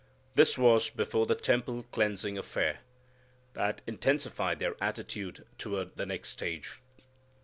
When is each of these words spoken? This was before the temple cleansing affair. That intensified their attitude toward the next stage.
This 0.33 0.57
was 0.57 0.89
before 0.89 1.27
the 1.27 1.35
temple 1.35 1.83
cleansing 1.91 2.35
affair. 2.35 2.79
That 3.53 3.83
intensified 3.85 4.57
their 4.57 4.75
attitude 4.83 5.45
toward 5.59 5.95
the 5.95 6.07
next 6.07 6.29
stage. 6.29 6.79